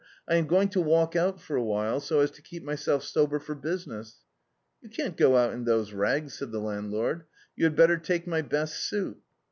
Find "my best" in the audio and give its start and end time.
8.25-8.83